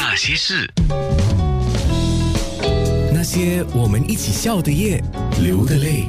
[0.00, 0.64] 那些事，
[3.12, 5.02] 那些我们一起笑的夜，
[5.42, 6.04] 流的泪。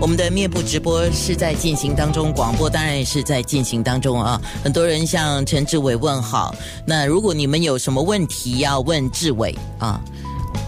[0.00, 4.40] 我们的面部直播是在进行当中，广播当然也是在进行当中啊。
[4.62, 6.54] 很多人向陈志伟问好，
[6.86, 10.00] 那如果你们有什么问题要问志伟啊，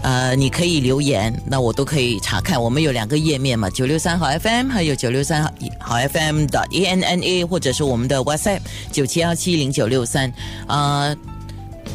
[0.03, 2.61] 呃，你可以留言，那我都可以查看。
[2.61, 5.41] 我们有两个页面嘛，九六三好 FM，还有九六三
[5.79, 8.59] 好 FM 的 E N N A，或者是我们的 WhatsApp
[8.91, 10.31] 九七幺七零九六三
[10.67, 11.15] 啊。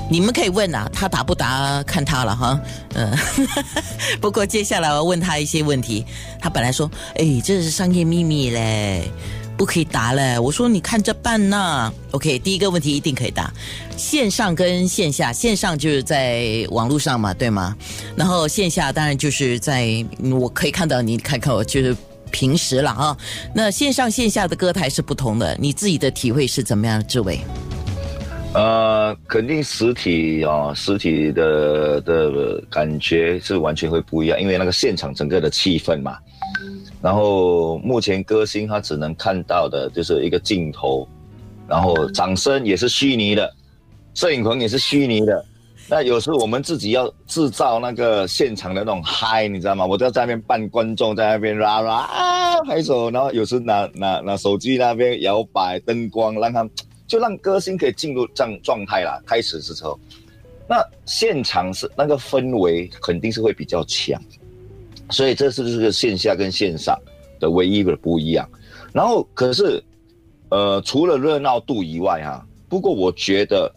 [0.09, 2.61] 你们可以问啊，他答不答看他了哈。
[2.95, 3.13] 嗯，
[4.21, 6.05] 不过接下来我问他一些问题。
[6.41, 9.11] 他本来说：“哎，这是商业秘密嘞，
[9.57, 11.93] 不可以答嘞。”我说：“你看着办呐。
[12.13, 13.53] ”OK，第一个问题一定可以答。
[13.97, 17.77] 线上跟线下，线上就是在网络上嘛，对吗？
[18.15, 21.97] 然后线下当然就是在我可以看到你看看我就是
[22.31, 23.17] 平时了啊。
[23.53, 27.41] 那线上线下的歌台是不同的，你自己的体会是怎么样，志伟？
[28.57, 36.17] 呃，肯定实体啊，实体的的感觉是完全会不一样，因为那个现场整个的气氛嘛。
[37.03, 41.07] 然后目前歌星他只能看到的就是一个镜头，
[41.69, 43.53] 然后掌声也是虚拟的，
[44.15, 45.45] 摄影棚也是虚拟的。
[45.87, 49.85] 那有时候我们自己要制造那个现场的那种嗨，你知道吗？
[49.85, 56.67] 我都要在那边扮观众，在那边啦啦啊拍手，然后有时拿拿拿手机那边摇摆灯光，让他。
[57.07, 59.21] 就让歌星可以进入这样状态啦。
[59.27, 59.99] 开始的时候，
[60.69, 64.21] 那现场是那个氛围肯定是会比较强，
[65.11, 66.99] 所以这是这个线下跟线上
[67.39, 68.49] 的唯一的不一样。
[68.93, 69.83] 然后可是，
[70.49, 73.73] 呃，除了热闹度以外哈，不过我觉得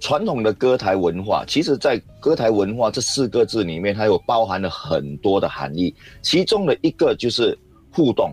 [0.00, 7.56] 传统的歌台文化，其实在歌台文化这四个字里面，它有包含了很多的含义，其中的一个就是
[7.90, 8.32] 互动。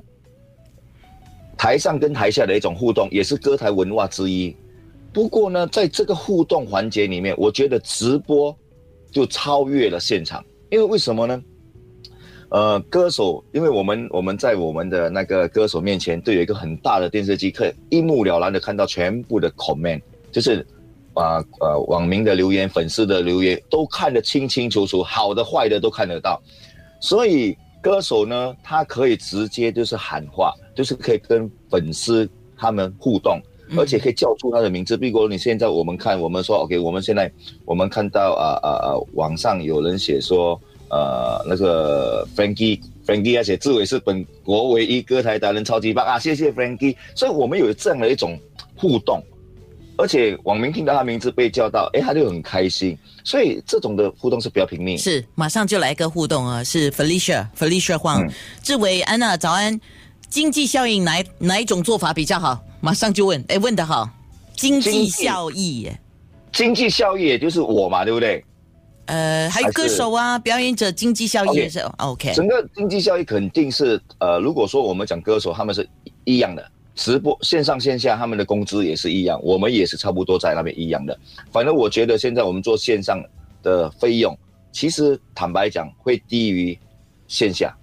[1.60, 4.56] 台上跟台下的一种互动，也是歌台文化之一。
[5.12, 8.56] 不过呢，在这个互动环节里面，我觉得直播
[9.12, 10.42] 就超越了现场。
[10.70, 11.44] 因为为什么呢？
[12.48, 20.02] 呃，歌手，因为我们我们在我们的那个歌手面前，都有一个很大的电视机，可以一目了然的看到全部的 comment，
[20.32, 20.66] 就是
[21.14, 26.42] 啊呃网民的留言、粉丝的留言，都看得清清楚楚，好的坏的都看得到。
[27.02, 27.58] 所以。
[27.82, 33.40] 歌手呢，他可以直接就是喊话，就是可以跟粉丝他们互动，
[33.78, 34.98] 而且可以叫出他的名字。
[34.98, 37.32] 比如你现在我们看，我们说 OK，我们现在
[37.66, 40.60] 我们看到啊啊啊，网上有人写说，
[40.90, 46.20] 呃，那个 Frankie Frankie 而且志伟是本国唯一歌台达人，超级棒啊！
[46.20, 46.96] 谢谢 Frankie。
[47.16, 48.38] 所以我们有这样的一种
[48.76, 49.24] 互动。
[49.98, 52.98] 而且网民听到他名字被叫到，哎，他就很开心。
[53.26, 54.96] 所以这种的互动是比较平密。
[54.96, 56.64] 是，马上就来一个互动啊！
[56.64, 58.26] 是 Felicia，Felicia 黄
[58.64, 59.78] 志伟安娜早安。
[60.30, 62.64] 经济效益哪哪一种做法比较好？
[62.82, 64.10] 马上就问，哎，问的好。
[64.56, 65.90] 经济效益，
[66.52, 68.44] 经济效益也就是我嘛，对不对？
[69.06, 72.34] 呃，还有歌手啊，表演者经济效益也是 OK。
[72.34, 75.88] 整个经济效益肯定是呃，如果说我们讲歌手，他们是
[76.26, 76.72] 一样的。
[76.94, 81.18] 直播线上线下，他们的工资也是一样，我们也是差不多在那边一样的。
[81.52, 83.24] 反正我觉得现在我们做线上
[83.64, 84.38] 的费用，
[84.74, 86.78] 其实坦白讲会低于
[87.28, 87.74] 线下。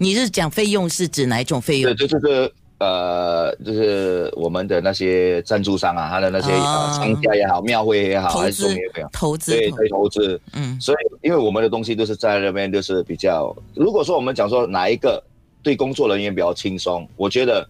[0.00, 1.94] 你是讲费用是指哪一种费用？
[1.94, 8.64] 对，就是呃，就是我们的那些赞助商啊，他的那些商家也好，庙会也好，还是
[9.12, 10.40] 投资，对，可以投资。
[10.54, 13.54] 嗯，所以因为我们的东西都是在那边，就是比较。
[13.74, 15.22] 如果说我们讲说哪一个
[15.62, 17.68] 对工作人员比较轻松，我觉得。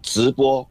[0.00, 0.66] 直播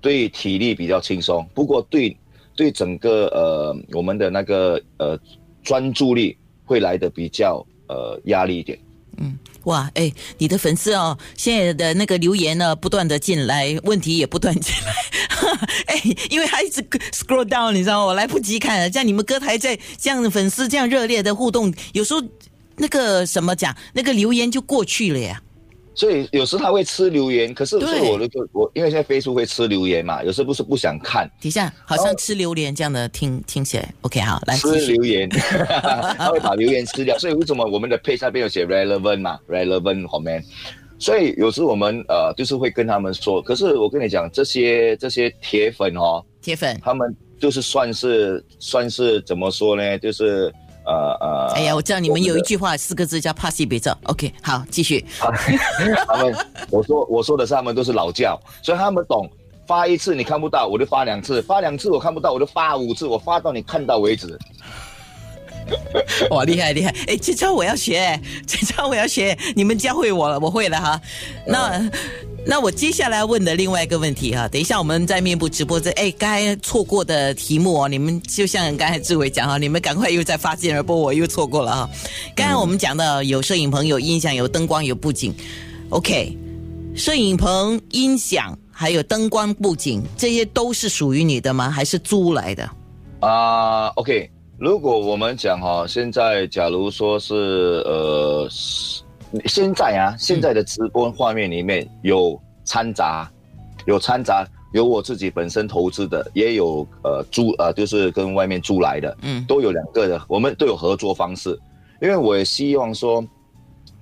[0.00, 2.16] 对体力比较轻松，不过对
[2.56, 5.16] 对整个呃我们的那个呃
[5.62, 8.76] 专注力会来的比较呃压力一点。
[9.18, 9.38] 嗯，
[9.70, 14.92] 哇，哎，你的粉丝哦，现在的那个留言呢不断的进来，问题也不断进来，
[15.86, 16.82] 哎，因为他一直
[17.12, 18.06] scroll down，你知道吗？
[18.06, 22.20] 我来不及看，像你们歌台在这样粉丝这样热烈的互动，有时候
[22.76, 25.40] 那个什么讲，那个留言就过去了呀。
[25.94, 31.28] 所以有时他会吃留言，可是是我的个我，因为现在飞书会吃留言嘛，有时不是不想看。
[31.40, 35.28] 底下好像吃榴莲这样的，听听起来 OK 好，来吃留言，
[36.16, 37.18] 他会把留言吃掉。
[37.18, 40.42] 所以为什么我们的配上边有写 relevant 嘛，relevant 后面，
[40.98, 50.52] 所以有时我们呃就是会跟他们说，可是我跟你讲，这些这些铁粉哦，铁粉，他们就是算是算是怎么说呢，就是。
[50.90, 53.96] 呃呃，哎呀，我知道你们有一句话，四个字叫“怕西别走”。
[54.04, 55.04] OK，好，继续。
[56.08, 56.34] 他们，
[56.70, 59.30] 我说我说的是他们都是老教，所以他们懂。
[59.66, 63.06] 发一次你看不到，我就发两次；发两次我看不到，我就发五次。
[63.06, 64.36] 我发到你看到为止。
[66.30, 66.92] 哇，厉害厉害！
[67.06, 69.38] 哎，这招我要学，这招我要学。
[69.54, 71.00] 你们教会我了，我会了哈。
[71.46, 71.88] 那
[72.46, 81.90] 那我接下来问的另外一个问题哈，等一下我们在面部直播这，哎，刚才错过的题目哦，你们就像刚才志伟讲哈，你们赶快又在发现而播，我又错过了哈。
[82.34, 85.34] 刚才我们讲到有摄影棚、有音响、有灯光、有布景
[85.90, 86.36] ，OK，
[86.96, 91.70] 摄影棚、音响还有灯光、布景，这些都是属于你的吗？
[91.70, 92.68] 还是租来的？
[93.20, 97.34] 啊，OK，如果我们讲哈，现在假如说是
[97.84, 98.48] 呃，
[99.46, 103.30] 现在啊，现在的直播画面里面有掺杂，
[103.86, 111.58] 有掺杂，有我自己本身投资的，也有呃租呃，就是跟外面租来的，嗯，都有两个的，我们都有合作方式，
[112.02, 113.24] 因为我也希望说，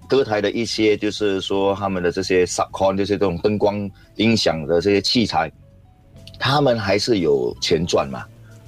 [0.09, 5.53] 歌台的一些就是说他们的这些 subcon 这些这种灯光音响的这些器材，
[6.39, 8.25] 他们还是有钱赚嘛。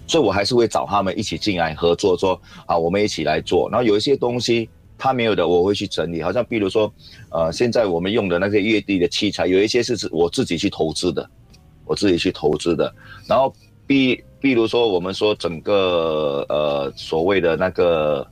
[0.06, 3.70] 所以，我还是会找他们一起进来合作，说啊，我们一起来做。
[3.70, 4.68] 然后有一些东西
[5.00, 6.22] 他没有的，我会去整理。
[6.22, 6.92] 好像比如说，
[7.30, 11.26] 呃，现在我们用的那些乐地的器材，有一些是我自己去投资的，
[11.86, 12.94] 我自己去投资的。
[13.26, 13.52] 然后，
[13.86, 18.26] 比比如说，我们说整个呃所谓的那个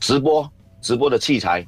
[0.00, 0.50] 直播
[0.82, 1.64] 直播的器材，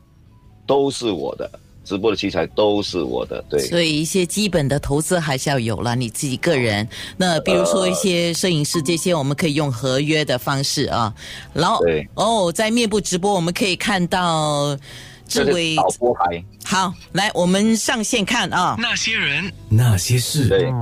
[0.66, 1.48] 都是我的。
[1.84, 5.96] 直播的器材都是我的，对，所以一些基本的投资还是要有了。
[5.96, 11.12] 你自己个人，那比如说一些摄影师这些，我们可以用合约的方式啊。
[11.52, 11.84] 然后
[12.14, 14.78] 哦，在面部直播我们可以看到
[15.26, 16.44] 志伟导播台。
[16.64, 18.76] 好，来我们上线看啊。
[18.78, 20.48] 那些人，那些事。
[20.48, 20.72] 对。